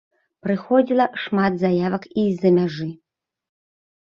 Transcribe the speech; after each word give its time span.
Прыходзіла 0.45 1.05
шмат 1.23 1.59
заявак 1.65 2.09
і 2.23 2.25
з-за 2.39 2.51
мяжы. 2.57 2.89